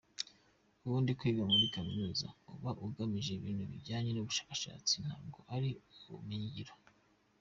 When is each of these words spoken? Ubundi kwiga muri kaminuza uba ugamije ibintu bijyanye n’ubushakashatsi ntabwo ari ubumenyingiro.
Ubundi 0.85 1.11
kwiga 1.19 1.43
muri 1.51 1.65
kaminuza 1.75 2.27
uba 2.53 2.71
ugamije 2.85 3.31
ibintu 3.35 3.63
bijyanye 3.71 4.09
n’ubushakashatsi 4.13 4.93
ntabwo 5.05 5.39
ari 5.55 5.69
ubumenyingiro. 6.11 6.73